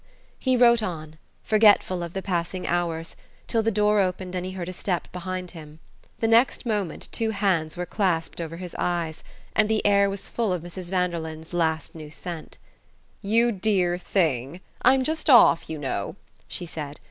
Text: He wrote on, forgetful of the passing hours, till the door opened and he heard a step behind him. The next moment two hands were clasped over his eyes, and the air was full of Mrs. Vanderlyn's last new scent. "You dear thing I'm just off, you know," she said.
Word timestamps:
He 0.39 0.57
wrote 0.57 0.81
on, 0.81 1.19
forgetful 1.43 2.01
of 2.01 2.13
the 2.13 2.23
passing 2.23 2.65
hours, 2.65 3.15
till 3.45 3.61
the 3.61 3.69
door 3.69 3.99
opened 3.99 4.33
and 4.33 4.43
he 4.43 4.53
heard 4.53 4.67
a 4.67 4.73
step 4.73 5.07
behind 5.11 5.51
him. 5.51 5.77
The 6.21 6.27
next 6.27 6.65
moment 6.65 7.07
two 7.11 7.29
hands 7.29 7.77
were 7.77 7.85
clasped 7.85 8.41
over 8.41 8.57
his 8.57 8.75
eyes, 8.79 9.23
and 9.55 9.69
the 9.69 9.85
air 9.85 10.09
was 10.09 10.27
full 10.27 10.53
of 10.53 10.63
Mrs. 10.63 10.89
Vanderlyn's 10.89 11.53
last 11.53 11.93
new 11.93 12.09
scent. 12.09 12.57
"You 13.21 13.51
dear 13.51 13.99
thing 13.99 14.61
I'm 14.81 15.03
just 15.03 15.29
off, 15.29 15.69
you 15.69 15.77
know," 15.77 16.15
she 16.47 16.65
said. 16.65 16.99